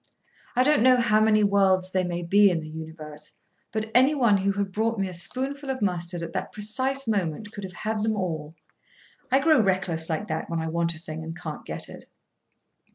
I 0.55 0.63
don't 0.63 0.81
know 0.81 0.97
how 0.97 1.21
many 1.21 1.43
worlds 1.43 1.91
there 1.91 2.03
may 2.03 2.23
be 2.23 2.49
in 2.49 2.61
the 2.61 2.67
universe, 2.67 3.33
but 3.71 3.91
anyone 3.93 4.37
who 4.37 4.53
had 4.53 4.71
brought 4.71 4.97
me 4.97 5.07
a 5.07 5.13
spoonful 5.13 5.69
of 5.69 5.79
mustard 5.79 6.23
at 6.23 6.33
that 6.33 6.51
precise 6.51 7.07
moment 7.07 7.51
could 7.51 7.63
have 7.63 7.73
had 7.85 8.01
them 8.01 8.15
all. 8.15 8.55
I 9.31 9.39
grow 9.39 9.61
reckless 9.61 10.09
like 10.09 10.27
that 10.27 10.49
when 10.49 10.59
I 10.59 10.69
want 10.69 10.95
a 10.95 10.99
thing 10.99 11.23
and 11.23 11.37
can't 11.39 11.65
get 11.65 11.87
it. 11.87 12.05